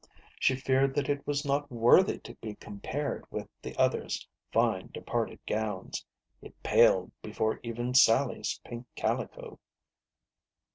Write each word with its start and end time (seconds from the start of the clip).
She 0.39 0.55
feared 0.55 0.95
that 0.95 1.09
it 1.09 1.27
was 1.27 1.45
not 1.45 1.69
worthy 1.71 2.17
to 2.21 2.33
be 2.37 2.55
com 2.55 2.79
pared 2.79 3.23
with 3.31 3.47
the 3.61 3.75
others' 3.79 4.27
fine 4.51 4.89
departed 4.91 5.37
gowns; 5.45 6.03
it 6.41 6.55
paled 6.63 7.11
before 7.21 7.59
even 7.61 7.93
Sally's 7.93 8.59
pink 8.65 8.87
calico. 8.95 9.59